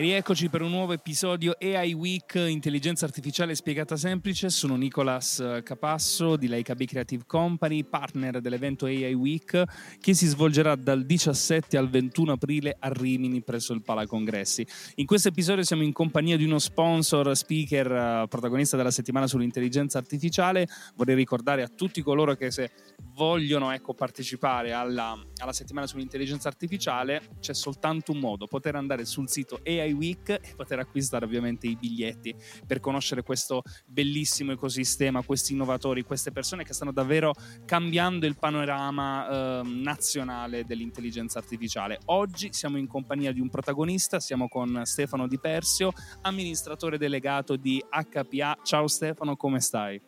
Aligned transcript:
E 0.00 0.02
rieccoci 0.02 0.48
per 0.48 0.62
un 0.62 0.70
nuovo 0.70 0.94
episodio 0.94 1.54
AI 1.60 1.92
Week 1.92 2.32
Intelligenza 2.34 3.04
Artificiale 3.04 3.54
Spiegata 3.54 3.96
Semplice. 3.96 4.48
Sono 4.48 4.74
Nicolas 4.76 5.40
eh, 5.40 5.62
Capasso 5.62 6.36
di 6.36 6.48
Leica 6.48 6.74
B 6.74 6.86
Creative 6.86 7.24
Company, 7.26 7.84
partner 7.84 8.40
dell'evento 8.40 8.86
AI 8.86 9.12
Week 9.12 9.62
che 10.00 10.14
si 10.14 10.26
svolgerà 10.26 10.74
dal 10.74 11.04
17 11.04 11.76
al 11.76 11.90
21 11.90 12.32
aprile 12.32 12.74
a 12.78 12.88
Rimini 12.88 13.42
presso 13.42 13.74
il 13.74 13.82
Pala 13.82 14.06
Congressi. 14.06 14.66
In 14.94 15.04
questo 15.04 15.28
episodio 15.28 15.64
siamo 15.64 15.82
in 15.82 15.92
compagnia 15.92 16.38
di 16.38 16.44
uno 16.44 16.58
sponsor, 16.58 17.36
speaker, 17.36 17.92
eh, 17.92 18.26
protagonista 18.26 18.78
della 18.78 18.90
settimana 18.90 19.26
sull'intelligenza 19.26 19.98
artificiale. 19.98 20.66
Vorrei 20.96 21.14
ricordare 21.14 21.60
a 21.62 21.68
tutti 21.68 22.00
coloro 22.00 22.36
che 22.36 22.50
se 22.50 22.70
vogliono 23.12 23.70
ecco, 23.70 23.92
partecipare 23.92 24.72
alla, 24.72 25.14
alla 25.42 25.52
settimana 25.52 25.86
sull'intelligenza 25.86 26.48
artificiale 26.48 27.20
c'è 27.38 27.52
soltanto 27.52 28.12
un 28.12 28.18
modo, 28.18 28.46
poter 28.46 28.76
andare 28.76 29.04
sul 29.04 29.28
sito 29.28 29.60
AI 29.62 29.88
AI 29.90 29.92
Week 29.92 30.28
e 30.28 30.52
poter 30.56 30.78
acquistare 30.78 31.24
ovviamente 31.24 31.66
i 31.66 31.76
biglietti 31.76 32.34
per 32.66 32.80
conoscere 32.80 33.22
questo 33.22 33.62
bellissimo 33.86 34.52
ecosistema, 34.52 35.22
questi 35.22 35.52
innovatori, 35.52 36.02
queste 36.02 36.30
persone 36.30 36.64
che 36.64 36.72
stanno 36.72 36.92
davvero 36.92 37.34
cambiando 37.64 38.26
il 38.26 38.38
panorama 38.38 39.28
eh, 39.28 39.62
nazionale 39.64 40.64
dell'intelligenza 40.64 41.38
artificiale. 41.38 41.98
Oggi 42.06 42.52
siamo 42.52 42.78
in 42.78 42.86
compagnia 42.86 43.32
di 43.32 43.40
un 43.40 43.48
protagonista, 43.48 44.20
siamo 44.20 44.48
con 44.48 44.82
Stefano 44.84 45.26
Di 45.26 45.38
Persio, 45.38 45.92
amministratore 46.22 46.98
delegato 46.98 47.56
di 47.56 47.82
HPA. 47.88 48.58
Ciao 48.62 48.86
Stefano, 48.86 49.36
come 49.36 49.60
stai? 49.60 50.00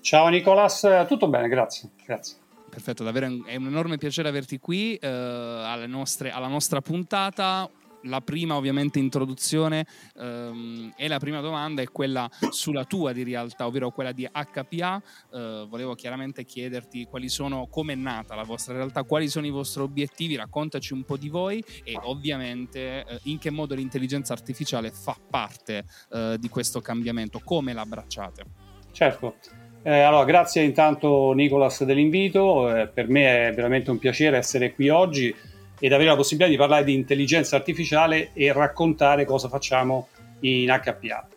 Ciao 0.00 0.28
Nicolas, 0.28 0.86
tutto 1.08 1.28
bene, 1.28 1.48
grazie. 1.48 1.90
grazie. 2.04 2.46
Perfetto, 2.68 3.02
davvero 3.02 3.26
è 3.46 3.56
un 3.56 3.66
enorme 3.66 3.96
piacere 3.96 4.28
averti 4.28 4.58
qui 4.58 4.94
eh, 4.94 5.84
nostre, 5.86 6.30
alla 6.30 6.48
nostra 6.48 6.80
puntata 6.80 7.68
la 8.08 8.20
prima 8.20 8.56
ovviamente 8.56 8.98
introduzione 8.98 9.86
ehm, 10.18 10.92
e 10.96 11.08
la 11.08 11.18
prima 11.18 11.40
domanda 11.40 11.82
è 11.82 11.88
quella 11.90 12.28
sulla 12.50 12.84
tua 12.84 13.12
di 13.12 13.22
realtà, 13.22 13.66
ovvero 13.66 13.90
quella 13.90 14.12
di 14.12 14.28
HPA. 14.28 15.02
Eh, 15.32 15.66
volevo 15.68 15.94
chiaramente 15.94 16.44
chiederti 16.44 17.04
quali 17.04 17.28
sono, 17.28 17.66
come 17.68 17.92
è 17.92 17.96
nata 17.96 18.34
la 18.34 18.42
vostra 18.42 18.74
realtà, 18.74 19.02
quali 19.04 19.28
sono 19.28 19.46
i 19.46 19.50
vostri 19.50 19.82
obiettivi, 19.82 20.36
raccontaci 20.36 20.92
un 20.92 21.04
po' 21.04 21.16
di 21.16 21.28
voi 21.28 21.62
e 21.84 21.96
ovviamente 22.02 23.04
eh, 23.04 23.20
in 23.24 23.38
che 23.38 23.50
modo 23.50 23.74
l'intelligenza 23.74 24.32
artificiale 24.32 24.90
fa 24.90 25.16
parte 25.28 25.84
eh, 26.10 26.36
di 26.38 26.48
questo 26.48 26.80
cambiamento, 26.80 27.40
come 27.44 27.72
l'abbracciate. 27.72 28.44
Certo. 28.92 29.36
Eh, 29.82 30.00
allora, 30.00 30.24
grazie 30.24 30.62
intanto 30.64 31.32
Nicolas 31.32 31.84
dell'invito, 31.84 32.74
eh, 32.74 32.88
per 32.88 33.08
me 33.08 33.48
è 33.48 33.54
veramente 33.54 33.90
un 33.90 33.98
piacere 33.98 34.36
essere 34.36 34.74
qui 34.74 34.88
oggi 34.88 35.34
ed 35.78 35.92
avere 35.92 36.10
la 36.10 36.16
possibilità 36.16 36.50
di 36.50 36.56
parlare 36.56 36.84
di 36.84 36.94
intelligenza 36.94 37.56
artificiale 37.56 38.30
e 38.32 38.52
raccontare 38.52 39.24
cosa 39.24 39.48
facciamo 39.48 40.08
in 40.40 40.68
HPA. 40.68 41.28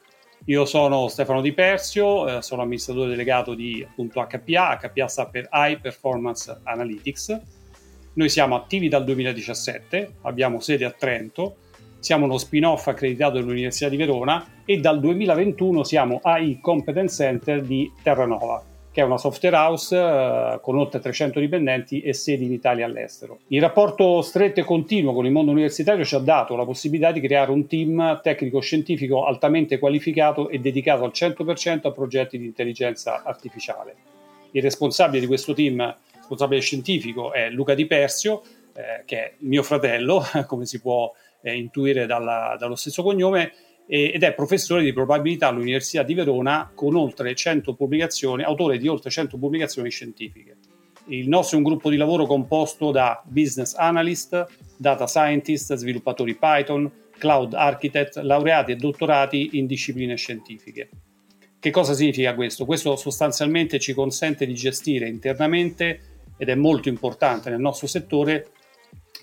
Io 0.46 0.66
sono 0.66 1.08
Stefano 1.08 1.42
Di 1.42 1.54
Persio, 1.54 2.28
eh, 2.28 2.42
sono 2.42 2.64
amministratore 2.64 3.10
delegato 3.10 3.54
di 3.54 3.86
appunto 3.88 4.26
HPA, 4.26 4.80
HPA 4.82 5.08
sta 5.08 5.28
per 5.28 5.48
High 5.52 5.80
Performance 5.80 6.62
Analytics. 6.64 7.40
Noi 8.14 8.30
siamo 8.30 8.56
attivi 8.56 8.90
dal 8.90 9.04
2017, 9.04 10.16
abbiamo 10.22 10.60
sede 10.60 10.86
a 10.86 10.92
Trento, 10.92 11.58
siamo 12.00 12.26
uno 12.26 12.40
spin-off 12.40 12.88
accreditato 12.88 13.38
dell'Università 13.38 13.88
di 13.88 13.98
Verona 13.98 14.64
e 14.66 14.78
dal 14.80 15.00
2021 15.00 15.84
siamo 15.84 16.20
AI 16.24 16.60
Competence 16.60 17.24
Center 17.24 17.62
di 17.62 17.92
Terranova 18.02 18.71
che 18.92 19.00
è 19.00 19.04
una 19.04 19.18
software 19.18 19.56
house 19.56 19.98
eh, 19.98 20.60
con 20.62 20.78
oltre 20.78 21.00
300 21.00 21.40
dipendenti 21.40 22.02
e 22.02 22.14
sedi 22.14 22.46
in 22.46 22.52
Italia 22.52 22.86
e 22.86 22.90
all'estero. 22.90 23.40
Il 23.48 23.62
rapporto 23.62 24.22
stretto 24.22 24.60
e 24.60 24.64
continuo 24.64 25.14
con 25.14 25.26
il 25.26 25.32
mondo 25.32 25.52
universitario 25.52 26.04
ci 26.04 26.16
ha 26.16 26.20
dato 26.20 26.58
la 26.58 26.66
possibilità 26.66 27.12
di 27.12 27.22
creare 27.22 27.52
un 27.52 27.68
team 27.68 28.20
tecnico-scientifico 28.22 29.26
altamente 29.26 29.80
qualificato 29.80 30.50
e 30.50 30.60
dedicato 30.60 31.06
al 31.06 31.12
100% 31.14 31.88
a 31.88 31.92
progetti 31.92 32.38
di 32.38 32.46
intelligenza 32.46 33.24
artificiale. 33.24 33.96
Il 34.52 34.62
responsabile 34.62 35.22
di 35.22 35.28
questo 35.28 35.54
team, 35.54 35.96
responsabile 36.18 36.60
scientifico, 36.60 37.32
è 37.32 37.50
Luca 37.50 37.74
Di 37.74 37.86
Persio, 37.86 38.42
eh, 38.74 39.04
che 39.06 39.18
è 39.18 39.34
mio 39.40 39.64
fratello, 39.64 40.22
come 40.48 40.66
si 40.66 40.82
può 40.82 41.10
eh, 41.42 41.56
intuire 41.56 42.06
dalla, 42.06 42.58
dallo 42.60 42.76
stesso 42.76 43.04
cognome, 43.04 43.54
ed 43.94 44.24
è 44.24 44.34
professore 44.34 44.84
di 44.84 44.94
probabilità 44.94 45.50
all'Università 45.50 46.04
di 46.04 46.14
Verona 46.14 46.72
con 46.74 46.96
oltre 46.96 47.36
100 47.36 47.74
pubblicazioni, 47.74 48.42
autore 48.42 48.78
di 48.78 48.88
oltre 48.88 49.10
100 49.10 49.38
pubblicazioni 49.38 49.90
scientifiche. 49.90 50.56
Il 51.08 51.28
nostro 51.28 51.58
è 51.58 51.62
un 51.62 51.68
gruppo 51.68 51.90
di 51.90 51.98
lavoro 51.98 52.26
composto 52.26 52.92
da 52.92 53.22
business 53.26 53.76
analyst, 53.76 54.46
data 54.78 55.08
scientist, 55.08 55.76
sviluppatori 55.76 56.38
Python, 56.38 56.90
cloud 57.18 57.54
architect, 57.54 58.16
laureati 58.16 58.72
e 58.72 58.76
dottorati 58.78 59.58
in 59.58 59.66
discipline 59.66 60.16
scientifiche. 60.16 60.90
Che 61.60 61.70
cosa 61.70 61.94
significa 61.94 62.34
questo? 62.34 62.64
Questo 62.64 62.96
sostanzialmente 62.96 63.78
ci 63.78 63.94
consente 63.94 64.46
di 64.46 64.54
gestire 64.54 65.10
internamente, 65.10 66.00
ed 66.38 66.48
è 66.48 66.56
molto 66.56 66.88
importante 66.88 67.50
nel 67.50 67.60
nostro 67.60 67.88
settore, 67.88 68.52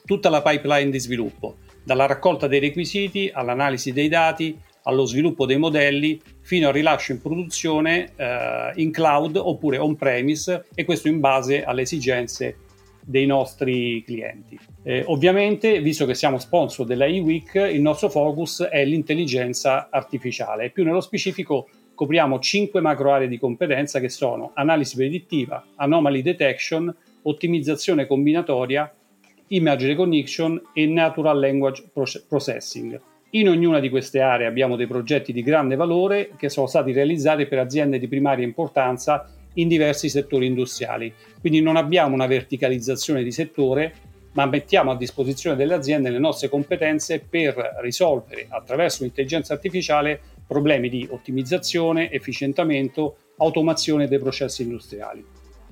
tutta 0.05 0.29
la 0.29 0.43
pipeline 0.43 0.91
di 0.91 1.01
sviluppo, 1.01 1.57
dalla 1.89 2.05
raccolta 2.05 2.47
dei 2.47 2.61
requisiti 2.61 3.31
all'analisi 3.33 3.95
dei 3.95 4.09
dati, 4.09 4.55
allo 4.83 5.07
sviluppo 5.07 5.47
dei 5.47 5.57
modelli, 5.57 6.21
fino 6.43 6.69
al 6.69 6.75
rilascio 6.75 7.13
in 7.13 7.23
produzione 7.23 8.13
eh, 8.15 8.73
in 8.75 8.91
cloud 8.91 9.37
oppure 9.37 9.79
on-premise 9.79 10.67
e 10.75 10.85
questo 10.85 11.09
in 11.09 11.19
base 11.19 11.65
alle 11.65 11.83
esigenze 11.83 12.59
dei 13.01 13.25
nostri 13.25 14.05
clienti. 14.05 14.59
Eh, 14.83 15.03
ovviamente, 15.07 15.81
visto 15.81 16.05
che 16.05 16.13
siamo 16.13 16.37
sponsor 16.37 16.85
della 16.85 17.07
eWeek, 17.07 17.55
il 17.73 17.81
nostro 17.81 18.11
focus 18.11 18.65
è 18.65 18.85
l'intelligenza 18.85 19.89
artificiale 19.91 20.65
e 20.65 20.71
più 20.71 20.85
nello 20.85 21.01
specifico 21.01 21.71
copriamo 21.95 22.39
5 22.39 22.83
macro 22.83 23.13
aree 23.13 23.29
di 23.29 23.39
competenza 23.39 23.99
che 23.99 24.11
sono 24.11 24.51
analisi 24.53 24.95
predittiva, 24.95 25.65
anomaly 25.77 26.21
detection, 26.21 26.95
ottimizzazione 27.23 28.07
combinatoria, 28.07 28.93
image 29.49 29.87
recognition 29.87 30.61
e 30.73 30.87
natural 30.87 31.39
language 31.39 31.91
processing. 32.27 33.01
In 33.31 33.49
ognuna 33.49 33.79
di 33.79 33.91
queste 33.91 34.21
aree 34.21 34.47
abbiamo 34.47 34.77
dei 34.77 34.87
progetti 34.87 35.33
di 35.33 35.43
grande 35.43 35.77
valore 35.77 36.31
che 36.37 36.49
sono 36.49 36.67
stati 36.67 36.93
realizzati 36.93 37.47
per 37.47 37.59
aziende 37.59 37.99
di 37.99 38.09
primaria 38.09 38.45
importanza 38.45 39.31
in 39.55 39.69
diversi 39.69 40.09
settori 40.09 40.47
industriali. 40.47 41.13
Quindi 41.41 41.61
non 41.61 41.77
abbiamo 41.77 42.15
una 42.15 42.27
verticalizzazione 42.27 43.23
di 43.23 43.33
settore, 43.33 43.93
ma 44.33 44.47
mettiamo 44.47 44.93
a 44.93 44.97
disposizione 44.97 45.57
delle 45.57 45.75
aziende 45.75 46.11
le 46.11 46.19
nostre 46.19 46.49
competenze 46.49 47.21
per 47.21 47.79
risolvere 47.83 48.47
attraverso 48.49 49.03
l'intelligenza 49.03 49.53
artificiale 49.53 50.21
problemi 50.47 50.89
di 50.89 51.07
ottimizzazione, 51.11 52.11
efficientamento, 52.11 53.17
automazione 53.39 54.09
dei 54.09 54.19
processi 54.19 54.63
industriali. 54.63 55.25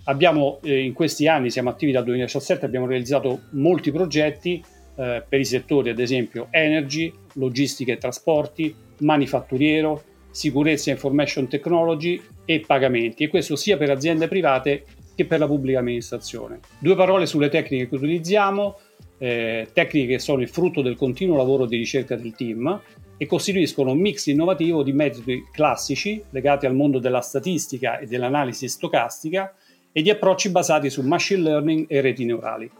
Abbiamo 0.09 0.61
eh, 0.62 0.84
in 0.84 0.93
questi 0.93 1.27
anni, 1.27 1.50
siamo 1.50 1.71
attivi 1.71 1.91
dal 1.91 2.05
2017, 2.05 2.65
abbiamo 2.65 2.87
realizzato 2.87 3.43
molti 3.50 3.91
progetti 3.91 4.62
eh, 4.97 5.22
per 5.28 5.41
i 5.41 5.44
settori 5.44 5.91
ad 5.91 5.99
esempio 5.99 6.47
energy, 6.50 7.12
logistica 7.34 7.93
e 7.93 7.99
trasporti, 7.99 8.75
manifatturiero, 8.99 10.03
sicurezza 10.31 10.91
e 10.91 10.94
information 10.94 11.49
technology 11.49 12.21
e 12.44 12.61
pagamenti 12.61 13.25
e 13.25 13.28
questo 13.28 13.56
sia 13.56 13.77
per 13.77 13.91
aziende 13.91 14.28
private 14.28 14.84
che 15.17 15.25
per 15.25 15.41
la 15.41 15.47
pubblica 15.47 15.81
amministrazione. 15.81 16.61
Due 16.78 16.94
parole 16.94 17.27
sulle 17.27 17.49
tecniche 17.49 17.88
che 17.88 17.94
utilizziamo, 17.94 18.78
eh, 19.19 19.69
tecniche 19.73 20.12
che 20.12 20.19
sono 20.20 20.41
il 20.41 20.49
frutto 20.49 20.82
del 20.82 20.94
continuo 20.94 21.37
lavoro 21.37 21.67
di 21.67 21.79
ricerca 21.79 22.14
del 22.14 22.35
team 22.35 22.81
e 23.17 23.26
costituiscono 23.26 23.91
un 23.91 23.99
mix 23.99 24.26
innovativo 24.26 24.85
di 24.85 24.93
metodi 24.93 25.43
classici 25.50 26.23
legati 26.31 26.67
al 26.67 26.75
mondo 26.75 27.00
della 27.00 27.23
statistica 27.23 27.99
e 27.99 28.06
dell'analisi 28.06 28.69
stocastica 28.69 29.52
e 29.96 30.02
di 30.02 30.10
approcci 30.10 30.50
basati 30.50 30.90
su 30.90 31.00
machine 31.00 31.40
learning 31.40 31.87
e 31.88 32.02
reti 32.02 32.26
neurali. 32.26 32.70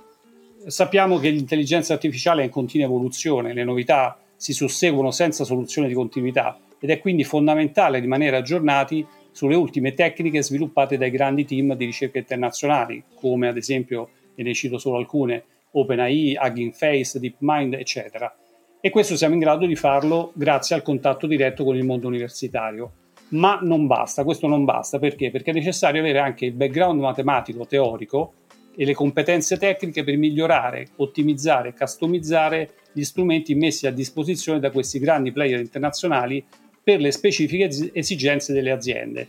Sappiamo 0.66 1.16
che 1.16 1.30
l'intelligenza 1.30 1.94
artificiale 1.94 2.42
è 2.42 2.44
in 2.44 2.50
continua 2.50 2.84
evoluzione, 2.84 3.54
le 3.54 3.64
novità 3.64 4.20
si 4.36 4.52
susseguono 4.52 5.10
senza 5.10 5.42
soluzione 5.42 5.88
di 5.88 5.94
continuità 5.94 6.58
ed 6.78 6.90
è 6.90 6.98
quindi 6.98 7.24
fondamentale 7.24 8.00
rimanere 8.00 8.36
aggiornati 8.36 9.06
sulle 9.30 9.54
ultime 9.54 9.94
tecniche 9.94 10.42
sviluppate 10.42 10.98
dai 10.98 11.08
grandi 11.08 11.46
team 11.46 11.74
di 11.74 11.86
ricerca 11.86 12.18
internazionali, 12.18 13.02
come 13.14 13.48
ad 13.48 13.56
esempio, 13.56 14.10
e 14.34 14.42
ne 14.42 14.52
cito 14.52 14.76
solo 14.76 14.98
alcune, 14.98 15.42
OpenAI, 15.70 16.36
Hugging 16.38 16.74
Face, 16.74 17.19
DeepMind, 17.19 17.72
eccetera. 17.72 18.30
E 18.78 18.90
questo 18.90 19.16
siamo 19.16 19.32
in 19.32 19.40
grado 19.40 19.64
di 19.64 19.74
farlo 19.74 20.32
grazie 20.34 20.76
al 20.76 20.82
contatto 20.82 21.26
diretto 21.26 21.64
con 21.64 21.76
il 21.76 21.84
mondo 21.84 22.08
universitario 22.08 22.92
ma 23.31 23.58
non 23.62 23.87
basta, 23.87 24.25
questo 24.25 24.46
non 24.46 24.64
basta 24.64 24.99
perché? 24.99 25.31
Perché 25.31 25.50
è 25.50 25.55
necessario 25.55 26.00
avere 26.00 26.19
anche 26.19 26.46
il 26.46 26.52
background 26.52 27.00
matematico 27.00 27.67
teorico 27.67 28.32
e 28.76 28.84
le 28.84 28.94
competenze 28.94 29.56
tecniche 29.56 30.05
per 30.05 30.17
migliorare, 30.17 30.88
ottimizzare 30.96 31.70
e 31.70 31.75
customizzare 31.75 32.70
gli 32.93 33.02
strumenti 33.02 33.55
messi 33.55 33.87
a 33.87 33.90
disposizione 33.90 34.61
da 34.61 34.70
questi 34.70 34.99
grandi 34.99 35.32
player 35.32 35.58
internazionali 35.58 36.44
per 36.82 37.00
le 37.00 37.11
specifiche 37.11 37.69
esigenze 37.93 38.52
delle 38.52 38.70
aziende. 38.70 39.29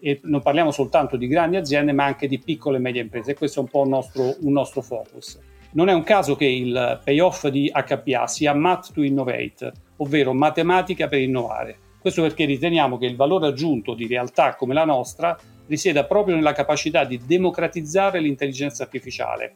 E 0.00 0.20
non 0.24 0.42
parliamo 0.42 0.70
soltanto 0.70 1.16
di 1.16 1.26
grandi 1.26 1.56
aziende, 1.56 1.92
ma 1.92 2.04
anche 2.04 2.28
di 2.28 2.38
piccole 2.38 2.76
e 2.76 2.80
medie 2.80 3.00
imprese. 3.00 3.30
E 3.30 3.34
questo 3.34 3.60
è 3.60 3.62
un 3.62 3.68
po' 3.68 3.80
un 3.80 3.88
nostro, 3.88 4.36
un 4.40 4.52
nostro 4.52 4.82
focus. 4.82 5.38
Non 5.72 5.88
è 5.88 5.92
un 5.92 6.02
caso 6.02 6.36
che 6.36 6.44
il 6.44 7.00
payoff 7.02 7.46
di 7.48 7.72
HPA 7.72 8.26
sia 8.26 8.52
Math 8.52 8.92
to 8.92 9.02
Innovate, 9.02 9.72
ovvero 9.96 10.34
matematica 10.34 11.08
per 11.08 11.20
innovare. 11.20 11.78
Questo 12.00 12.22
perché 12.22 12.44
riteniamo 12.44 12.98
che 12.98 13.06
il 13.06 13.16
valore 13.16 13.48
aggiunto 13.48 13.94
di 13.94 14.06
realtà 14.06 14.54
come 14.54 14.74
la 14.74 14.84
nostra 14.84 15.38
risieda 15.66 16.04
proprio 16.04 16.34
nella 16.34 16.52
capacità 16.52 17.04
di 17.04 17.20
democratizzare 17.24 18.20
l'intelligenza 18.20 18.84
artificiale, 18.84 19.54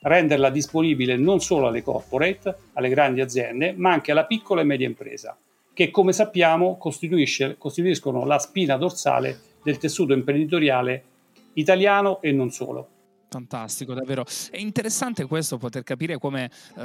renderla 0.00 0.50
disponibile 0.50 1.16
non 1.16 1.40
solo 1.40 1.68
alle 1.68 1.82
corporate, 1.82 2.54
alle 2.74 2.88
grandi 2.88 3.20
aziende, 3.20 3.74
ma 3.76 3.92
anche 3.92 4.12
alla 4.12 4.26
piccola 4.26 4.60
e 4.60 4.64
media 4.64 4.86
impresa 4.86 5.36
che 5.74 5.90
come 5.90 6.12
sappiamo 6.12 6.78
costituiscono 6.78 8.24
la 8.24 8.38
spina 8.38 8.76
dorsale 8.76 9.40
del 9.62 9.76
tessuto 9.76 10.12
imprenditoriale 10.12 11.04
italiano 11.54 12.22
e 12.22 12.32
non 12.32 12.50
solo. 12.50 12.88
Fantastico, 13.28 13.94
davvero. 13.94 14.24
È 14.50 14.58
interessante 14.58 15.26
questo, 15.26 15.58
poter 15.58 15.82
capire 15.82 16.18
come 16.18 16.48
uh, 16.76 16.80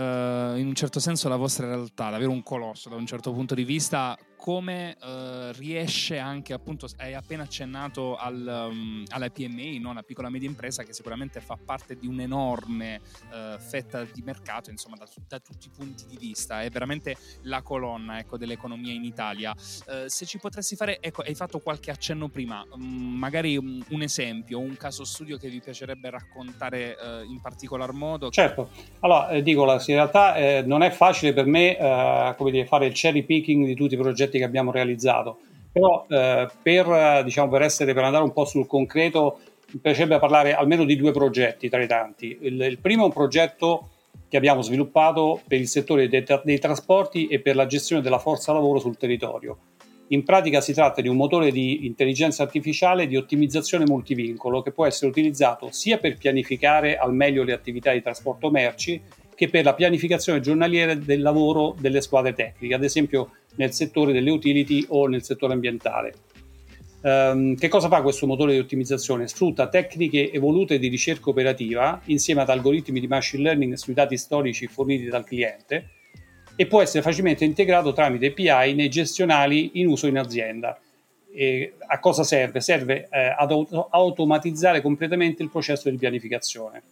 in 0.58 0.66
un 0.66 0.74
certo 0.74 1.00
senso 1.00 1.30
la 1.30 1.36
vostra 1.36 1.68
realtà, 1.68 2.10
davvero 2.10 2.32
un 2.32 2.42
colosso 2.42 2.90
da 2.90 2.96
un 2.96 3.06
certo 3.06 3.32
punto 3.32 3.54
di 3.54 3.64
vista, 3.64 4.18
come 4.40 4.96
uh, 5.02 5.52
riesce 5.58 6.18
anche, 6.18 6.54
appunto, 6.54 6.88
hai 7.00 7.14
appena 7.14 7.44
accennato 7.44 8.16
al, 8.16 8.70
um, 8.72 9.04
alla 9.10 9.30
PMI, 9.30 9.80
no? 9.80 9.90
una 9.90 10.02
piccola 10.02 10.30
media 10.30 10.48
impresa 10.48 10.84
che 10.84 10.94
sicuramente 10.94 11.42
fa 11.42 11.58
parte 11.64 11.98
di 11.98 12.08
un'enorme 12.08 13.02
uh, 13.32 13.60
fetta 13.60 14.06
di 14.06 14.22
mercato, 14.22 14.70
insomma, 14.70 14.96
da, 14.96 15.06
da, 15.28 15.40
tutti 15.40 15.68
i 15.68 15.72
punti 15.76 16.06
di 16.08 16.16
vista, 16.18 16.62
è 16.62 16.70
veramente 16.70 17.18
la 17.44 17.62
colonna 17.62 18.18
ecco, 18.18 18.38
dell'economia 18.38 18.94
in 18.94 19.04
Italia. 19.04 19.52
Uh, 19.52 20.08
se 20.08 20.26
ci 20.26 20.38
potresti 20.40 20.78
fare, 20.78 21.00
ecco, 21.02 21.22
hai 21.22 21.36
fatto 21.36 21.60
qualche 21.60 21.92
accenno 21.92 22.30
prima, 22.30 22.66
um, 22.72 22.82
magari 22.82 23.58
un, 23.58 23.84
un, 23.90 24.02
esempio, 24.02 24.58
un 24.58 24.78
caso 24.78 25.04
studio 25.04 25.36
che 25.36 25.50
vi 25.50 25.60
piacerebbe 25.60 26.10
raccontare 26.10 26.96
in 27.28 27.42
particolar 27.42 27.92
modo? 27.92 28.30
Certo, 28.30 28.70
allora, 29.02 29.30
eh, 29.32 29.42
dico, 29.42 29.70
in 29.70 29.96
realtà 29.96 30.36
eh, 30.36 30.64
non 30.66 30.82
è 30.82 30.92
facile 30.92 31.34
per 31.34 31.46
me 31.46 31.76
come 32.38 32.52
dire, 32.52 32.66
fare 32.66 32.86
il 32.86 32.94
cherry 32.94 33.24
picking 33.24 33.66
di 33.66 33.76
tutti 33.76 33.96
i 33.96 33.98
progetti 33.98 34.29
progetti 34.30 34.38
che 34.38 34.44
abbiamo 34.44 34.72
realizzato. 34.72 35.40
Però 35.72 36.06
eh, 36.08 36.48
per, 36.62 37.24
diciamo, 37.24 37.50
per, 37.50 37.64
essere, 37.64 37.94
per 37.94 38.04
andare 38.04 38.24
un 38.24 38.32
po' 38.32 38.46
sul 38.46 38.68
concreto, 38.68 39.40
mi 39.72 39.80
piacerebbe 39.80 40.20
parlare 40.20 40.54
almeno 40.54 40.86
di 40.86 40.96
due 40.96 41.12
progetti 41.12 41.70
tra 41.70 41.82
i 41.82 41.88
tanti. 41.88 42.38
Il, 42.42 42.62
il 42.62 42.80
primo 42.80 43.04
è 43.04 43.06
un 43.06 43.14
progetto 43.14 43.90
che 44.28 44.38
abbiamo 44.38 44.62
sviluppato 44.62 45.42
per 45.48 45.60
il 45.60 45.68
settore 45.68 46.08
dei, 46.08 46.24
dei 46.44 46.60
trasporti 46.60 47.28
e 47.28 47.40
per 47.40 47.56
la 47.56 47.66
gestione 47.66 48.02
della 48.02 48.20
forza 48.20 48.54
lavoro 48.54 48.80
sul 48.80 48.98
territorio. 48.98 49.58
In 50.12 50.24
pratica 50.24 50.60
si 50.60 50.74
tratta 50.74 51.02
di 51.02 51.08
un 51.08 51.16
motore 51.16 51.52
di 51.52 51.86
intelligenza 51.86 52.42
artificiale 52.42 53.06
di 53.06 53.16
ottimizzazione 53.16 53.86
multivincolo 53.86 54.64
che 54.64 54.72
può 54.72 54.88
essere 54.88 55.12
utilizzato 55.12 55.70
sia 55.72 56.00
per 56.00 56.18
pianificare 56.18 56.98
al 56.98 57.14
meglio 57.14 57.44
le 57.44 57.54
attività 57.54 57.92
di 57.92 58.02
trasporto 58.02 58.50
merci 58.50 59.00
che 59.40 59.48
per 59.48 59.64
la 59.64 59.74
pianificazione 59.74 60.42
giornaliera 60.42 60.94
del 60.96 61.22
lavoro 61.22 61.74
delle 61.80 62.02
squadre 62.02 62.34
tecniche, 62.34 62.74
ad 62.74 62.84
esempio 62.84 63.36
nel 63.56 63.72
settore 63.72 64.12
delle 64.12 64.32
utility 64.32 64.84
o 64.90 65.08
nel 65.08 65.24
settore 65.24 65.54
ambientale. 65.54 66.14
Um, 67.04 67.56
che 67.56 67.70
cosa 67.70 67.88
fa 67.88 68.02
questo 68.02 68.28
motore 68.28 68.52
di 68.52 68.60
ottimizzazione? 68.60 69.30
Sfrutta 69.30 69.70
tecniche 69.70 70.30
evolute 70.34 70.78
di 70.78 70.90
ricerca 70.90 71.30
operativa 71.30 72.02
insieme 72.08 72.42
ad 72.42 72.50
algoritmi 72.50 73.00
di 73.00 73.08
machine 73.08 73.44
learning 73.44 73.76
sui 73.76 73.94
dati 73.94 74.18
storici 74.18 74.68
forniti 74.68 75.06
dal 75.06 75.24
cliente 75.24 75.92
e 76.58 76.66
può 76.66 76.82
essere 76.82 77.02
facilmente 77.02 77.46
integrato 77.46 77.94
tramite 77.94 78.26
API 78.26 78.74
nei 78.74 78.90
gestionali 78.90 79.80
in 79.80 79.88
uso 79.88 80.08
in 80.08 80.18
azienda. 80.18 80.78
E 81.34 81.76
a 81.88 81.98
cosa 82.00 82.26
serve? 82.26 82.60
Serve 82.60 83.08
eh, 83.10 83.34
ad 83.38 83.52
auto- 83.52 83.88
automatizzare 83.90 84.82
completamente 84.82 85.42
il 85.44 85.50
processo 85.50 85.90
di 85.90 85.96
pianificazione. 85.96 86.84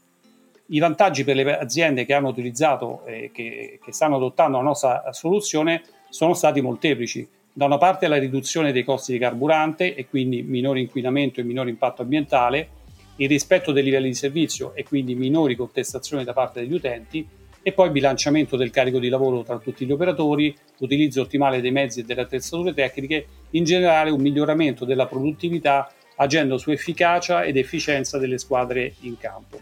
I 0.70 0.80
vantaggi 0.80 1.24
per 1.24 1.36
le 1.36 1.58
aziende 1.58 2.06
che 2.06 2.14
hanno 2.14 2.28
utilizzato 2.28 3.06
e 3.06 3.32
che, 3.34 3.80
che 3.82 3.92
stanno 3.94 4.18
adottando 4.18 4.58
la 4.58 4.64
nostra 4.64 5.14
soluzione 5.14 5.82
sono 6.10 6.34
stati 6.34 6.60
molteplici. 6.60 7.28
Da 7.54 7.66
una 7.66 7.78
parte 7.78 8.08
la 8.08 8.18
riduzione 8.18 8.72
dei 8.72 8.84
costi 8.84 9.14
di 9.14 9.18
carburante 9.18 9.96
e 9.96 10.08
quindi 10.08 10.44
minore 10.44 10.82
inquinamento 10.82 11.40
e 11.40 11.44
minore 11.44 11.70
impatto 11.70 12.02
ambientale, 12.02 12.70
il 13.16 13.30
rispetto 13.30 13.72
dei 13.72 13.84
livelli 13.84 14.10
di 14.10 14.14
servizio 14.14 14.76
e 14.76 14.84
quindi 14.84 15.16
minori 15.16 15.56
contestazioni 15.56 16.24
da 16.24 16.34
parte 16.34 16.60
degli 16.60 16.74
utenti 16.74 17.28
e 17.64 17.72
poi 17.72 17.90
bilanciamento 17.90 18.56
del 18.56 18.70
carico 18.70 19.00
di 19.00 19.10
lavoro 19.10 19.44
tra 19.44 19.58
tutti 19.60 19.86
gli 19.86 19.92
operatori, 19.92 20.56
utilizzo 20.80 21.22
ottimale 21.22 21.62
dei 21.62 21.72
mezzi 21.72 22.02
e 22.02 22.04
delle 22.04 22.22
attrezzature 22.22 22.74
tecniche, 22.74 23.26
in 23.52 23.64
generale 23.64 24.10
un 24.10 24.22
miglioramento 24.22 24.86
della 24.86 25.08
produttività 25.08 25.92
agendo 26.18 26.58
su 26.58 26.72
efficacia 26.72 27.44
ed 27.44 27.58
efficienza 27.58 28.18
delle 28.18 28.38
squadre 28.38 28.94
in 29.02 29.18
campo. 29.18 29.57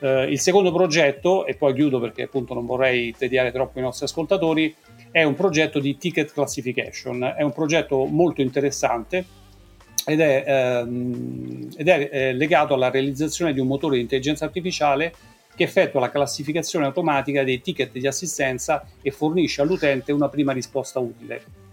Eh, 0.00 0.30
il 0.30 0.38
secondo 0.38 0.72
progetto, 0.72 1.46
e 1.46 1.54
poi 1.54 1.74
chiudo 1.74 1.98
perché 1.98 2.22
appunto 2.22 2.54
non 2.54 2.66
vorrei 2.66 3.14
tediare 3.16 3.50
troppo 3.50 3.78
i 3.78 3.82
nostri 3.82 4.04
ascoltatori, 4.04 4.74
è 5.10 5.22
un 5.22 5.34
progetto 5.34 5.78
di 5.78 5.96
ticket 5.96 6.32
classification. 6.32 7.34
È 7.36 7.42
un 7.42 7.52
progetto 7.52 8.04
molto 8.04 8.40
interessante 8.40 9.24
ed 10.04 10.20
è, 10.20 10.44
ehm, 10.46 11.68
ed 11.76 11.88
è 11.88 12.08
eh, 12.10 12.32
legato 12.32 12.74
alla 12.74 12.90
realizzazione 12.90 13.52
di 13.52 13.60
un 13.60 13.66
motore 13.66 13.96
di 13.96 14.02
intelligenza 14.02 14.44
artificiale 14.44 15.12
che 15.54 15.64
effettua 15.64 15.98
la 15.98 16.10
classificazione 16.10 16.86
automatica 16.86 17.42
dei 17.42 17.60
ticket 17.60 17.90
di 17.90 18.06
assistenza 18.06 18.86
e 19.02 19.10
fornisce 19.10 19.60
all'utente 19.60 20.12
una 20.12 20.28
prima 20.28 20.52
risposta 20.52 21.00
utile. 21.00 21.66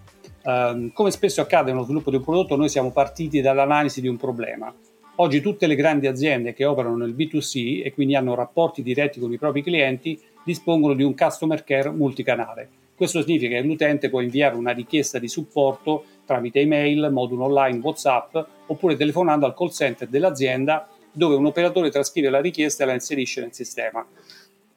Um, 0.43 0.91
come 0.91 1.11
spesso 1.11 1.41
accade 1.41 1.71
nello 1.71 1.83
sviluppo 1.83 2.09
di 2.09 2.17
un 2.17 2.23
prodotto, 2.23 2.55
noi 2.55 2.69
siamo 2.69 2.91
partiti 2.91 3.41
dall'analisi 3.41 4.01
di 4.01 4.07
un 4.07 4.17
problema 4.17 4.73
Oggi 5.17 5.39
tutte 5.39 5.65
le 5.65 5.75
grandi 5.75 6.07
aziende 6.07 6.53
che 6.53 6.65
operano 6.65 6.97
nel 6.97 7.15
B2C 7.15 7.85
e 7.85 7.93
quindi 7.93 8.15
hanno 8.15 8.35
rapporti 8.35 8.83
diretti 8.83 9.17
con 9.17 9.31
i 9.31 9.37
propri 9.37 9.63
clienti 9.63 10.19
dispongono 10.43 10.93
di 10.93 11.03
un 11.03 11.15
customer 11.15 11.63
care 11.63 11.89
multicanale. 11.89 12.67
Questo 12.93 13.21
significa 13.21 13.55
che 13.55 13.65
l'utente 13.65 14.09
può 14.09 14.19
inviare 14.19 14.55
una 14.55 14.71
richiesta 14.71 15.17
di 15.17 15.29
supporto 15.29 16.03
tramite 16.25 16.59
email, 16.59 17.09
modulo 17.13 17.45
online, 17.45 17.79
WhatsApp 17.79 18.35
oppure 18.67 18.97
telefonando 18.97 19.45
al 19.45 19.55
call 19.55 19.69
center 19.69 20.09
dell'azienda 20.09 20.85
dove 21.13 21.35
un 21.35 21.45
operatore 21.45 21.89
trascrive 21.89 22.29
la 22.29 22.41
richiesta 22.41 22.83
e 22.83 22.87
la 22.87 22.93
inserisce 22.93 23.39
nel 23.39 23.53
sistema. 23.53 24.05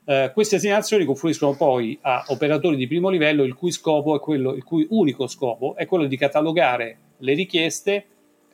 Eh, 0.05 0.31
queste 0.32 0.61
segnalazioni 0.61 1.05
confluiscono 1.05 1.56
poi 1.56 1.99
a 2.00 2.25
operatori 2.29 2.76
di 2.76 2.87
primo 2.87 3.09
livello 3.09 3.42
il 3.42 3.54
cui, 3.54 3.73
quello, 4.21 4.54
il 4.54 4.62
cui 4.62 4.87
unico 4.90 5.26
scopo 5.26 5.75
è 5.75 5.85
quello 5.87 6.07
di 6.07 6.16
catalogare 6.16 6.99
le 7.18 7.35
richieste 7.35 8.07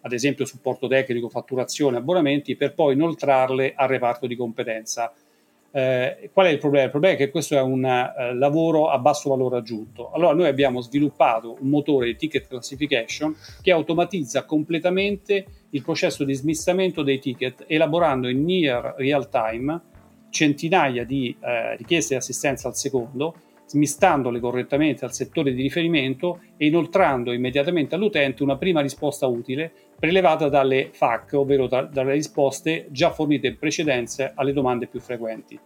ad 0.04 0.12
esempio 0.12 0.44
supporto 0.44 0.86
tecnico, 0.86 1.30
fatturazione, 1.30 1.96
abbonamenti, 1.96 2.56
per 2.56 2.74
poi 2.74 2.92
inoltrarle 2.92 3.72
al 3.74 3.88
reparto 3.88 4.26
di 4.26 4.36
competenza. 4.36 5.12
Eh, 5.70 6.30
qual 6.32 6.46
è 6.46 6.50
il 6.50 6.58
problema? 6.58 6.84
Il 6.84 6.90
problema 6.90 7.14
è 7.14 7.18
che 7.18 7.30
questo 7.30 7.56
è 7.56 7.60
un 7.60 7.84
eh, 7.84 8.34
lavoro 8.34 8.90
a 8.90 8.98
basso 8.98 9.30
valore 9.30 9.56
aggiunto. 9.56 10.12
Allora 10.12 10.34
noi 10.34 10.46
abbiamo 10.46 10.82
sviluppato 10.82 11.56
un 11.58 11.68
motore 11.68 12.06
di 12.06 12.16
ticket 12.16 12.46
classification 12.46 13.34
che 13.62 13.72
automatizza 13.72 14.44
completamente 14.44 15.46
il 15.70 15.82
processo 15.82 16.22
di 16.22 16.34
smistamento 16.34 17.02
dei 17.02 17.18
ticket, 17.18 17.64
elaborando 17.66 18.28
in 18.28 18.44
near 18.44 18.94
real 18.98 19.28
time 19.30 19.80
centinaia 20.28 21.04
di 21.04 21.34
eh, 21.40 21.76
richieste 21.76 22.14
di 22.14 22.20
assistenza 22.20 22.68
al 22.68 22.76
secondo 22.76 23.34
smistandole 23.66 24.40
correttamente 24.40 25.04
al 25.04 25.12
settore 25.12 25.52
di 25.52 25.62
riferimento 25.62 26.40
e 26.56 26.66
inoltrando 26.66 27.32
immediatamente 27.32 27.94
all'utente 27.94 28.42
una 28.42 28.56
prima 28.56 28.80
risposta 28.80 29.26
utile 29.26 29.72
prelevata 29.98 30.48
dalle 30.48 30.90
FAC, 30.92 31.32
ovvero 31.34 31.66
da, 31.66 31.82
dalle 31.82 32.12
risposte 32.12 32.86
già 32.90 33.10
fornite 33.10 33.46
in 33.48 33.58
precedenza 33.58 34.32
alle 34.34 34.52
domande 34.52 34.86
più 34.86 35.00
frequenti. 35.00 35.58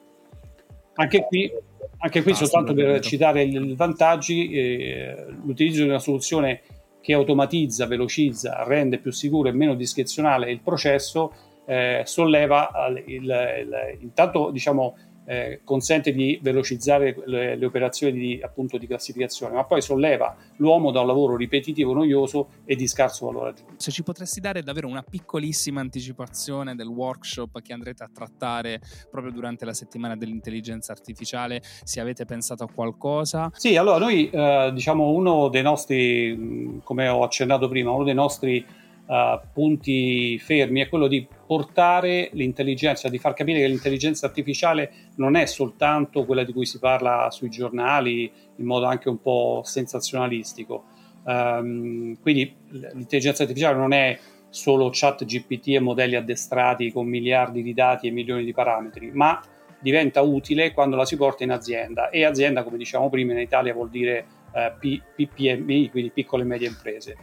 Anche 0.95 1.25
qui, 1.25 1.51
anche 1.99 2.23
qui 2.23 2.35
soltanto 2.35 2.75
per 2.75 2.99
citare 3.01 3.43
i 3.45 3.75
vantaggi, 3.75 4.51
eh, 4.51 5.27
l'utilizzo 5.45 5.83
di 5.83 5.89
una 5.89 6.01
soluzione 6.01 6.61
che 7.01 7.13
automatizza, 7.13 7.87
velocizza, 7.87 8.65
rende 8.65 8.99
più 8.99 9.13
sicuro 9.13 9.49
e 9.49 9.53
meno 9.53 9.75
discrezionale 9.75 10.51
il 10.51 10.61
processo, 10.61 11.33
eh, 11.67 12.03
solleva 12.05 12.71
il, 13.07 13.21
il, 13.21 13.99
intanto 14.01 14.51
diciamo, 14.51 14.97
eh, 15.29 15.61
consente 15.63 16.13
di 16.13 16.39
velocizzare 16.41 17.15
le, 17.27 17.55
le 17.55 17.67
operazioni 17.67 18.19
di, 18.19 18.41
appunto, 18.43 18.79
di, 18.79 18.87
classificazione, 18.87 19.55
ma 19.55 19.65
poi 19.65 19.83
solleva 19.83 20.35
l'uomo 20.57 20.91
da 20.91 21.01
un 21.01 21.07
lavoro 21.07 21.37
ripetitivo, 21.37 21.93
noioso 21.93 22.49
e 22.65 22.75
di 22.75 22.89
scarso 22.89 23.27
valore 23.27 23.51
aggiunto. 23.51 23.75
Se 23.77 23.91
ci 23.91 24.03
potresti 24.03 24.41
dare 24.41 24.63
davvero 24.63 24.89
una 24.89 25.03
piccolissima 25.03 25.81
anticipazione 25.81 26.75
del 26.75 26.87
workshop 26.87 27.61
che 27.61 27.75
andrete 27.75 28.03
a 28.05 28.11
trattare 28.11 28.81
proprio 29.11 29.31
durante 29.31 29.67
la 29.67 29.75
settimana 29.75 30.17
dell'intelligenza 30.17 30.93
artificiale, 30.93 31.61
se 31.63 32.01
avete 32.01 32.25
pensato 32.25 32.65
a 32.65 32.69
qualcosa. 32.73 33.51
Sì, 33.53 33.77
allora 33.77 33.99
noi 33.99 34.31
eh, 34.31 34.71
diciamo 34.73 35.11
uno 35.11 35.49
dei 35.49 35.63
nostri, 35.63 36.81
come 36.83 37.07
ho 37.07 37.23
accennato 37.23 37.69
prima, 37.69 37.91
uno 37.91 38.05
dei 38.05 38.15
nostri 38.15 38.65
uh, 39.09 39.41
punti 39.53 40.39
fermi 40.39 40.81
è 40.81 40.89
quello 40.89 41.07
di 41.07 41.27
portare 41.49 42.29
l'intelligenza, 42.35 43.09
di 43.09 43.17
far 43.17 43.33
capire 43.33 43.61
che 43.61 43.67
l'intelligenza 43.69 44.27
artificiale 44.27 44.93
non 45.17 45.35
è 45.35 45.47
soltanto 45.47 46.27
quella 46.27 46.45
di 46.45 46.53
cui 46.53 46.67
si 46.67 46.79
parla 46.79 47.31
sui 47.31 47.49
giornali 47.49 48.31
in 48.57 48.67
modo 48.67 48.85
anche 48.85 49.09
un 49.09 49.19
po' 49.19 49.63
sensazionalistico. 49.65 50.85
Um, 51.25 52.21
quindi 52.21 52.55
l'intelligenza 52.69 53.45
artificiale 53.45 53.79
non 53.79 53.95
è 53.95 54.19
solo 54.51 54.91
chat 54.93 55.25
GPT 55.25 55.69
e 55.69 55.81
modelli 55.81 56.17
addestrati 56.17 56.93
con 56.93 57.07
miliardi 57.07 57.63
di 57.63 57.73
dati 57.73 58.09
e 58.09 58.11
milioni 58.11 58.45
di 58.45 58.53
parametri, 58.53 59.11
ma 59.11 59.43
diventa 59.81 60.21
utile 60.21 60.73
quando 60.73 60.97
la 60.97 61.07
si 61.07 61.17
porta 61.17 61.45
in 61.45 61.51
azienda 61.51 62.11
e 62.11 62.27
azienda, 62.27 62.63
come 62.63 62.77
diciamo 62.77 63.09
prima, 63.09 63.33
in 63.33 63.39
Italia 63.39 63.73
vuol 63.73 63.89
dire 63.89 64.27
eh, 64.53 65.01
PPMI, 65.17 65.89
quindi 65.89 66.11
piccole 66.11 66.43
e 66.43 66.47
medie 66.47 66.69
imprese. 66.69 67.17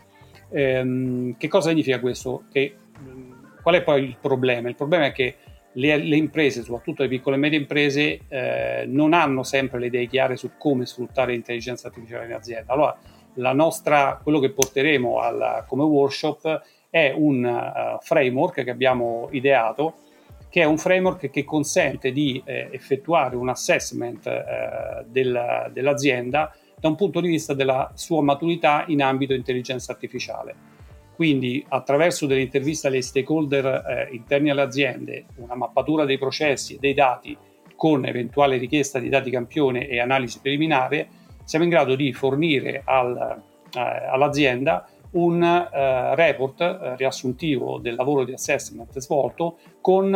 Ehm, 0.49 1.37
che 1.37 1.47
cosa 1.47 1.69
significa 1.69 1.99
questo? 1.99 2.45
Che, 2.51 2.75
qual 3.65 3.77
è 3.77 3.81
poi 3.81 4.03
il 4.03 4.17
problema? 4.21 4.69
Il 4.69 4.75
problema 4.75 5.05
è 5.05 5.11
che 5.11 5.37
le, 5.71 5.97
le 5.97 6.15
imprese, 6.15 6.61
soprattutto 6.61 7.01
le 7.01 7.07
piccole 7.07 7.35
e 7.35 7.39
medie 7.39 7.57
imprese, 7.57 8.19
eh, 8.27 8.83
non 8.85 9.11
hanno 9.13 9.41
sempre 9.41 9.79
le 9.79 9.87
idee 9.87 10.05
chiare 10.05 10.35
su 10.35 10.51
come 10.55 10.85
sfruttare 10.85 11.31
l'intelligenza 11.31 11.87
artificiale 11.87 12.25
in 12.25 12.33
azienda. 12.33 12.73
Allora, 12.73 12.95
nostra, 13.53 14.19
quello 14.21 14.37
che 14.37 14.51
porteremo 14.51 15.17
al, 15.17 15.63
come 15.67 15.81
workshop 15.81 16.61
è 16.91 17.11
un 17.15 17.43
uh, 17.43 17.97
framework 18.03 18.63
che 18.63 18.69
abbiamo 18.69 19.29
ideato 19.31 19.95
che 20.47 20.61
è 20.61 20.65
un 20.65 20.77
framework 20.77 21.31
che 21.31 21.43
consente 21.43 22.11
di 22.11 22.41
eh, 22.45 22.69
effettuare 22.71 23.35
un 23.35 23.49
assessment 23.49 24.27
eh, 24.27 25.03
del, 25.07 25.71
dell'azienda 25.73 26.55
da 26.79 26.87
un 26.87 26.95
punto 26.95 27.19
di 27.19 27.27
vista 27.27 27.55
della 27.55 27.91
sua 27.95 28.21
maturità 28.21 28.85
in 28.87 29.01
ambito 29.01 29.33
intelligenza 29.33 29.91
artificiale. 29.91 30.74
Quindi 31.15 31.63
attraverso 31.69 32.25
delle 32.25 32.41
interviste 32.41 32.87
agli 32.87 33.01
stakeholder 33.01 33.65
eh, 33.65 34.09
interni 34.11 34.49
alle 34.49 34.63
aziende, 34.63 35.25
una 35.37 35.55
mappatura 35.55 36.03
dei 36.03 36.17
processi 36.17 36.75
e 36.75 36.77
dei 36.77 36.93
dati 36.93 37.37
con 37.73 38.05
eventuale 38.05 38.57
richiesta 38.57 38.99
di 38.99 39.07
dati 39.07 39.31
campione 39.31 39.87
e 39.87 39.99
analisi 39.99 40.39
preliminare, 40.41 41.07
siamo 41.45 41.63
in 41.63 41.71
grado 41.71 41.95
di 41.95 42.11
fornire 42.11 42.81
al, 42.83 43.41
eh, 43.73 43.79
all'azienda 43.79 44.85
un 45.11 45.41
uh, 45.41 46.15
report 46.15 46.59
uh, 46.59 46.95
riassuntivo 46.97 47.79
del 47.79 47.95
lavoro 47.95 48.25
di 48.25 48.33
assessment 48.33 48.99
svolto 48.99 49.59
con 49.79 50.13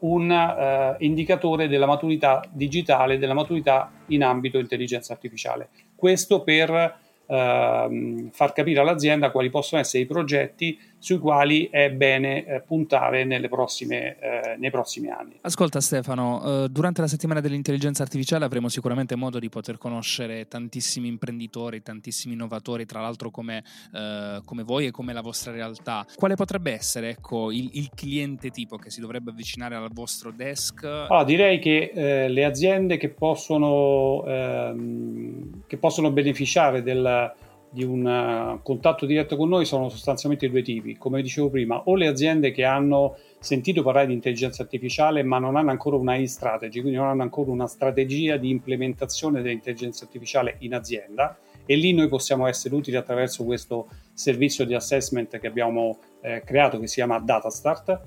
un 0.00 0.30
uh, 0.30 1.02
indicatore 1.02 1.68
della 1.68 1.86
maturità 1.86 2.42
digitale, 2.50 3.16
della 3.16 3.32
maturità 3.32 3.90
in 4.08 4.22
ambito 4.22 4.58
intelligenza 4.58 5.14
artificiale. 5.14 5.70
Questo 5.96 6.42
per 6.42 7.00
far 7.26 8.52
capire 8.52 8.80
all'azienda 8.80 9.30
quali 9.30 9.50
possono 9.50 9.80
essere 9.80 10.02
i 10.02 10.06
progetti 10.06 10.78
sui 11.04 11.18
quali 11.18 11.68
è 11.70 11.90
bene 11.90 12.46
eh, 12.46 12.60
puntare 12.62 13.26
prossime, 13.50 14.16
eh, 14.18 14.56
nei 14.56 14.70
prossimi 14.70 15.10
anni. 15.10 15.36
Ascolta 15.42 15.82
Stefano, 15.82 16.64
eh, 16.64 16.68
durante 16.70 17.02
la 17.02 17.06
settimana 17.08 17.40
dell'intelligenza 17.40 18.02
artificiale 18.02 18.46
avremo 18.46 18.70
sicuramente 18.70 19.14
modo 19.14 19.38
di 19.38 19.50
poter 19.50 19.76
conoscere 19.76 20.48
tantissimi 20.48 21.06
imprenditori, 21.08 21.82
tantissimi 21.82 22.32
innovatori, 22.32 22.86
tra 22.86 23.02
l'altro 23.02 23.30
come, 23.30 23.62
eh, 23.92 24.40
come 24.46 24.62
voi 24.62 24.86
e 24.86 24.90
come 24.92 25.12
la 25.12 25.20
vostra 25.20 25.52
realtà. 25.52 26.06
Quale 26.16 26.36
potrebbe 26.36 26.72
essere 26.72 27.10
ecco, 27.10 27.52
il, 27.52 27.68
il, 27.74 27.90
cliente 27.94 28.48
tipo 28.48 28.78
che 28.78 28.88
si 28.88 29.02
dovrebbe 29.02 29.30
avvicinare 29.30 29.74
al 29.74 29.92
vostro 29.92 30.30
desk? 30.30 30.84
Allora, 30.84 31.24
direi 31.24 31.58
che 31.58 31.92
eh, 31.94 32.28
le 32.30 32.44
aziende 32.46 32.96
che 32.96 33.10
possono, 33.10 34.24
ehm, 34.26 35.64
che 35.66 35.76
possono 35.76 36.10
beneficiare 36.10 36.82
del 36.82 37.32
di 37.74 37.82
un 37.82 38.06
uh, 38.06 38.62
contatto 38.62 39.04
diretto 39.04 39.36
con 39.36 39.48
noi 39.48 39.64
sono 39.64 39.88
sostanzialmente 39.88 40.48
due 40.48 40.62
tipi. 40.62 40.96
Come 40.96 41.20
dicevo 41.20 41.50
prima, 41.50 41.82
o 41.86 41.96
le 41.96 42.06
aziende 42.06 42.52
che 42.52 42.62
hanno 42.62 43.16
sentito 43.40 43.82
parlare 43.82 44.06
di 44.06 44.12
intelligenza 44.12 44.62
artificiale 44.62 45.24
ma 45.24 45.40
non 45.40 45.56
hanno 45.56 45.70
ancora 45.70 45.96
una 45.96 46.14
e-strategy, 46.14 46.80
quindi 46.80 46.98
non 46.98 47.08
hanno 47.08 47.22
ancora 47.22 47.50
una 47.50 47.66
strategia 47.66 48.36
di 48.36 48.48
implementazione 48.48 49.42
dell'intelligenza 49.42 50.04
artificiale 50.04 50.54
in 50.60 50.72
azienda 50.72 51.36
e 51.66 51.74
lì 51.74 51.92
noi 51.92 52.06
possiamo 52.06 52.46
essere 52.46 52.76
utili 52.76 52.96
attraverso 52.96 53.44
questo 53.44 53.88
servizio 54.12 54.64
di 54.64 54.74
assessment 54.74 55.38
che 55.40 55.46
abbiamo 55.48 55.98
eh, 56.20 56.42
creato 56.44 56.78
che 56.78 56.86
si 56.86 56.94
chiama 56.94 57.18
DataStart 57.18 58.00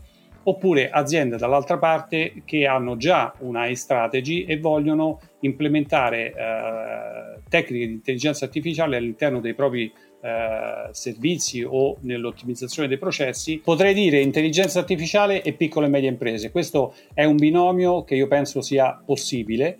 oppure 0.48 0.90
aziende 0.90 1.36
dall'altra 1.36 1.78
parte 1.78 2.42
che 2.46 2.66
hanno 2.66 2.96
già 2.96 3.34
una 3.40 3.74
strategy 3.76 4.46
e 4.46 4.60
vogliono 4.60 5.20
implementare 5.42 6.28
eh, 6.28 7.42
tecniche 7.50 7.86
di 7.86 7.94
intelligenza 7.94 8.46
artificiale 8.46 8.96
all'interno 8.96 9.42
dei 9.42 9.54
propri 9.54 9.92
eh, 10.22 10.88
servizi 10.92 11.64
o 11.68 11.98
nell'ottimizzazione 12.02 12.88
dei 12.88 12.98
processi, 12.98 13.60
potrei 13.62 13.94
dire 13.94 14.22
intelligenza 14.22 14.80
artificiale 14.80 15.42
e 15.42 15.52
piccole 15.52 15.88
e 15.88 15.90
medie 15.90 16.10
imprese. 16.10 16.50
Questo 16.50 16.94
è 17.14 17.26
un 17.26 17.36
binomio 17.36 18.06
che 18.06 18.16
io 18.16 18.28
penso 18.28 18.62
sia 18.62 19.02
possibile. 19.06 19.80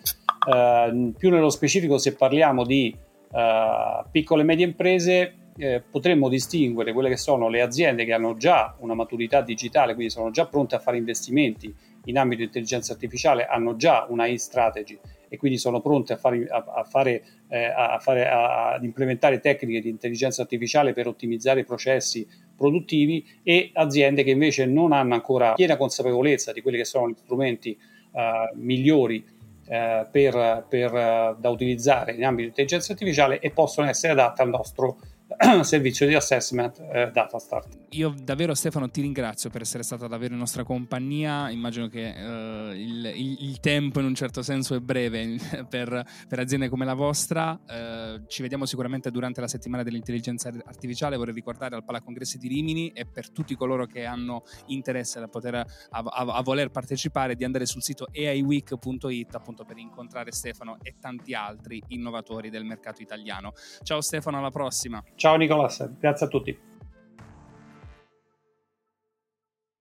Eh, 0.54 1.12
più 1.18 1.30
nello 1.30 1.50
specifico, 1.50 1.98
se 1.98 2.14
parliamo 2.14 2.66
di 2.66 2.94
eh, 3.32 4.04
piccole 4.12 4.42
e 4.42 4.46
medie 4.46 4.66
imprese, 4.66 5.34
eh, 5.58 5.82
potremmo 5.82 6.30
distinguere 6.30 6.94
quelle 6.94 7.10
che 7.10 7.18
sono 7.18 7.50
le 7.50 7.62
aziende 7.62 8.06
che 8.06 8.14
hanno 8.14 8.38
già 8.38 8.76
una 8.80 8.94
maturità 8.94 9.42
digitale, 9.42 9.94
quindi 9.94 10.12
sono 10.12 10.32
già 10.32 10.46
pronte 10.46 10.76
a 10.76 10.80
fare 10.80 10.98
investimenti 10.98 11.74
in 12.06 12.18
ambito 12.18 12.40
di 12.40 12.46
intelligenza 12.46 12.94
artificiale, 12.94 13.46
hanno 13.46 13.76
già 13.76 14.06
una 14.10 14.28
e-strategy 14.28 14.98
e 15.30 15.38
quindi 15.38 15.58
sono 15.58 15.82
pronte 15.82 16.14
a 16.14 16.18
fare, 16.18 16.48
a, 16.48 16.64
a 16.76 16.84
fare, 16.84 17.24
eh, 17.50 17.66
a 17.66 17.98
fare 18.00 18.30
ad 18.30 18.84
implementare 18.84 19.40
tecniche 19.40 19.82
di 19.82 19.90
intelligenza 19.90 20.42
artificiale 20.42 20.94
per 20.94 21.08
ottimizzare 21.08 21.62
i 21.62 21.66
processi 21.66 22.26
produttivi 22.56 23.26
e 23.44 23.72
aziende 23.74 24.24
che 24.24 24.32
invece 24.32 24.66
non 24.66 24.94
hanno 24.94 25.16
ancora 25.16 25.54
piena 25.54 25.76
consapevolezza 25.76 26.54
di 26.54 26.62
quelli 26.62 26.78
che 26.78 26.86
sono 26.86 27.10
gli 27.10 27.16
strumenti 27.18 27.78
uh, 28.12 28.58
migliori 28.58 29.24
uh, 29.28 30.08
per, 30.10 30.66
per, 30.70 30.94
uh, 30.94 31.40
da 31.40 31.50
utilizzare 31.50 32.14
in 32.14 32.24
ambito 32.24 32.44
di 32.44 32.48
intelligenza 32.48 32.94
artificiale 32.94 33.40
e 33.40 33.52
possono 33.52 33.88
essere 33.90 34.14
adatte 34.14 34.42
al 34.42 34.50
nostro 34.50 34.98
servizio 35.62 36.08
di 36.08 36.16
assessment 36.16 36.80
eh, 36.92 37.12
DataStart. 37.12 37.86
Io 37.92 38.14
davvero 38.22 38.54
Stefano 38.56 38.90
ti 38.90 39.02
ringrazio 39.02 39.50
per 39.50 39.62
essere 39.62 39.84
stato 39.84 40.08
davvero 40.08 40.34
in 40.34 40.40
nostra 40.40 40.64
compagnia, 40.64 41.50
immagino 41.50 41.88
che 41.88 42.14
uh, 42.16 42.72
il, 42.74 43.06
il, 43.16 43.38
il, 43.42 43.60
tempo 43.60 44.00
in 44.00 44.06
un 44.06 44.16
certo 44.16 44.42
senso 44.42 44.76
è 44.76 44.80
breve 44.80 45.38
per, 45.70 46.06
per 46.28 46.40
aziende 46.40 46.70
come 46.70 46.86
la 46.86 46.96
vostra, 46.96 47.52
uh, 47.52 48.26
ci 48.28 48.42
vediamo 48.42 48.66
sicuramente 48.66 49.12
durante 49.12 49.40
la 49.40 49.48
settimana 49.48 49.84
dell'intelligenza 49.84 50.52
artificiale, 50.66 51.18
vorrei 51.18 51.34
ricordare 51.34 51.76
al 51.76 51.84
Palacongressi 51.84 52.38
di 52.38 52.48
Rimini 52.48 52.90
e 52.90 53.06
per 53.06 53.30
tutti 53.30 53.56
coloro 53.56 53.86
che 53.86 54.06
hanno 54.06 54.44
interesse 54.68 55.20
a, 55.20 55.28
poter, 55.28 55.56
a, 55.56 55.66
a, 55.90 56.26
a 56.36 56.42
voler 56.42 56.70
partecipare 56.70 57.36
di 57.36 57.44
andare 57.44 57.66
sul 57.66 57.84
sito 57.84 58.08
aiweek.it 58.14 59.36
appunto 59.36 59.66
per 59.66 59.78
incontrare 59.78 60.32
Stefano 60.32 60.78
e 60.82 60.96
tanti 61.00 61.34
altri 61.34 61.82
innovatori 61.90 62.50
del 62.50 62.66
mercato 62.66 63.02
italiano. 63.02 63.54
Ciao 63.84 64.02
Stefano, 64.02 64.40
alla 64.40 64.52
prossima! 64.52 65.02
Ciao 65.28 65.36
Nicolas, 65.36 65.86
grazie 66.00 66.26
a 66.26 66.30
tutti. 66.30 66.58